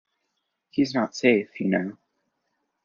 [0.71, 1.97] He's not safe, you know.